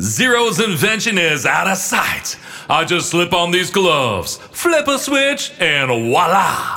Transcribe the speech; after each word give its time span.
Zero's 0.00 0.58
invention 0.58 1.18
is 1.18 1.46
out 1.46 1.68
of 1.68 1.76
sight. 1.76 2.38
I 2.68 2.84
just 2.84 3.10
slip 3.10 3.32
on 3.32 3.50
these 3.50 3.70
gloves, 3.70 4.36
flip 4.36 4.88
a 4.88 4.98
switch, 4.98 5.52
and 5.60 5.88
voila! 5.88 6.74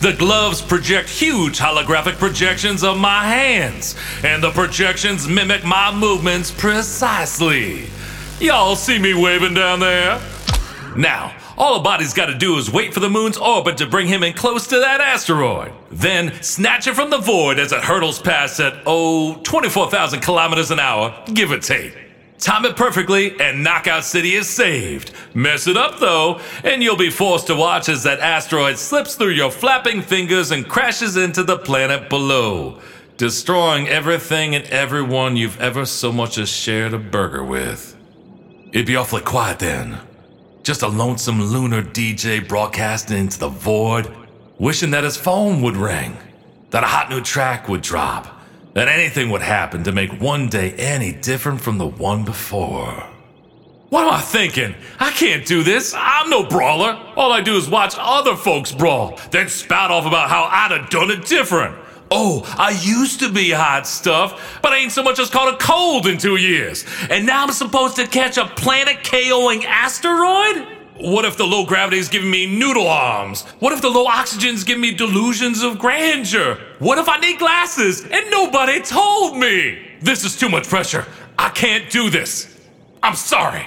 The 0.00 0.12
gloves 0.12 0.60
project 0.60 1.08
huge 1.08 1.58
holographic 1.58 2.18
projections 2.18 2.84
of 2.84 2.98
my 2.98 3.24
hands, 3.24 3.96
and 4.22 4.42
the 4.42 4.50
projections 4.50 5.26
mimic 5.26 5.64
my 5.64 5.92
movements 5.92 6.50
precisely. 6.50 7.88
Y'all 8.38 8.76
see 8.76 8.98
me 8.98 9.14
waving 9.14 9.54
down 9.54 9.80
there? 9.80 10.20
Now, 10.96 11.34
all 11.58 11.80
a 11.80 11.82
body's 11.82 12.12
gotta 12.14 12.36
do 12.36 12.58
is 12.58 12.70
wait 12.70 12.92
for 12.92 13.00
the 13.00 13.08
moon's 13.10 13.38
orbit 13.38 13.78
to 13.78 13.86
bring 13.86 14.06
him 14.06 14.22
in 14.22 14.32
close 14.32 14.66
to 14.68 14.78
that 14.78 15.00
asteroid. 15.00 15.72
Then 15.90 16.32
snatch 16.42 16.86
it 16.86 16.94
from 16.94 17.10
the 17.10 17.18
void 17.18 17.58
as 17.58 17.72
it 17.72 17.82
hurtles 17.82 18.20
past 18.20 18.60
at, 18.60 18.82
oh, 18.86 19.40
24,000 19.42 20.20
kilometers 20.20 20.70
an 20.70 20.80
hour, 20.80 21.22
give 21.32 21.50
or 21.50 21.58
take. 21.58 21.96
Time 22.38 22.66
it 22.66 22.76
perfectly, 22.76 23.40
and 23.40 23.64
Knockout 23.64 24.04
City 24.04 24.34
is 24.34 24.48
saved. 24.48 25.10
Mess 25.32 25.66
it 25.66 25.76
up, 25.76 25.98
though, 25.98 26.38
and 26.64 26.82
you'll 26.82 26.96
be 26.96 27.10
forced 27.10 27.46
to 27.46 27.54
watch 27.54 27.88
as 27.88 28.02
that 28.02 28.20
asteroid 28.20 28.78
slips 28.78 29.14
through 29.14 29.30
your 29.30 29.50
flapping 29.50 30.02
fingers 30.02 30.50
and 30.50 30.68
crashes 30.68 31.16
into 31.16 31.42
the 31.42 31.58
planet 31.58 32.10
below, 32.10 32.78
destroying 33.16 33.88
everything 33.88 34.54
and 34.54 34.64
everyone 34.66 35.36
you've 35.36 35.58
ever 35.60 35.86
so 35.86 36.12
much 36.12 36.36
as 36.36 36.50
shared 36.50 36.92
a 36.92 36.98
burger 36.98 37.42
with. 37.42 37.96
It'd 38.72 38.86
be 38.86 38.96
awfully 38.96 39.22
quiet 39.22 39.58
then. 39.58 39.98
Just 40.66 40.82
a 40.82 40.88
lonesome 40.88 41.40
lunar 41.40 41.80
DJ 41.80 42.40
broadcasting 42.48 43.18
into 43.18 43.38
the 43.38 43.48
void, 43.48 44.12
wishing 44.58 44.90
that 44.90 45.04
his 45.04 45.16
phone 45.16 45.62
would 45.62 45.76
ring, 45.76 46.16
that 46.70 46.82
a 46.82 46.88
hot 46.88 47.08
new 47.08 47.20
track 47.20 47.68
would 47.68 47.82
drop, 47.82 48.26
that 48.74 48.88
anything 48.88 49.30
would 49.30 49.42
happen 49.42 49.84
to 49.84 49.92
make 49.92 50.20
one 50.20 50.48
day 50.48 50.72
any 50.72 51.12
different 51.12 51.60
from 51.60 51.78
the 51.78 51.86
one 51.86 52.24
before. 52.24 53.06
What 53.90 54.08
am 54.08 54.14
I 54.14 54.20
thinking? 54.20 54.74
I 54.98 55.12
can't 55.12 55.46
do 55.46 55.62
this. 55.62 55.94
I'm 55.96 56.28
no 56.30 56.42
brawler. 56.42 57.00
All 57.14 57.30
I 57.30 57.42
do 57.42 57.56
is 57.56 57.70
watch 57.70 57.94
other 57.96 58.34
folks 58.34 58.72
brawl, 58.72 59.20
then 59.30 59.48
spout 59.48 59.92
off 59.92 60.04
about 60.04 60.30
how 60.30 60.48
I'd 60.50 60.72
have 60.76 60.90
done 60.90 61.12
it 61.12 61.26
different. 61.26 61.76
Oh, 62.10 62.42
I 62.56 62.70
used 62.70 63.20
to 63.20 63.32
be 63.32 63.50
hot 63.50 63.86
stuff, 63.86 64.60
but 64.62 64.72
I 64.72 64.78
ain't 64.78 64.92
so 64.92 65.02
much 65.02 65.18
as 65.18 65.28
caught 65.28 65.52
a 65.52 65.56
cold 65.56 66.06
in 66.06 66.18
two 66.18 66.36
years. 66.36 66.84
And 67.10 67.26
now 67.26 67.42
I'm 67.42 67.52
supposed 67.52 67.96
to 67.96 68.06
catch 68.06 68.36
a 68.36 68.46
planet 68.46 68.98
KOing 68.98 69.64
asteroid? 69.64 70.68
What 70.98 71.24
if 71.24 71.36
the 71.36 71.44
low 71.44 71.66
gravity's 71.66 72.08
giving 72.08 72.30
me 72.30 72.46
noodle 72.46 72.88
arms? 72.88 73.42
What 73.58 73.72
if 73.72 73.82
the 73.82 73.90
low 73.90 74.06
oxygen's 74.06 74.64
giving 74.64 74.80
me 74.80 74.94
delusions 74.94 75.62
of 75.62 75.78
grandeur? 75.78 76.58
What 76.78 76.98
if 76.98 77.08
I 77.08 77.18
need 77.18 77.38
glasses 77.38 78.02
and 78.02 78.30
nobody 78.30 78.80
told 78.80 79.36
me? 79.36 79.82
This 80.00 80.24
is 80.24 80.38
too 80.38 80.48
much 80.48 80.68
pressure. 80.68 81.04
I 81.38 81.50
can't 81.50 81.90
do 81.90 82.08
this. 82.08 82.56
I'm 83.02 83.14
sorry. 83.14 83.66